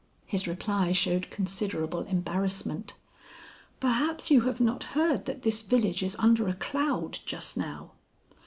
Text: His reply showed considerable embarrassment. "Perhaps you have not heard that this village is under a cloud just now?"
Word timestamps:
His 0.25 0.47
reply 0.47 0.93
showed 0.93 1.29
considerable 1.29 1.99
embarrassment. 2.01 2.95
"Perhaps 3.79 4.31
you 4.31 4.41
have 4.45 4.59
not 4.59 4.81
heard 4.97 5.25
that 5.27 5.43
this 5.43 5.61
village 5.61 6.01
is 6.01 6.15
under 6.17 6.47
a 6.47 6.55
cloud 6.55 7.19
just 7.23 7.55
now?" 7.55 7.91